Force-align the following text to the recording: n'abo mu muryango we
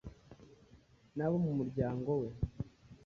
n'abo 1.17 1.37
mu 1.45 1.51
muryango 1.59 2.09
we 2.21 2.29